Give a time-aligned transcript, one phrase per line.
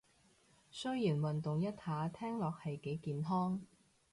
[0.71, 3.61] 雖然運動一下聽落係幾健康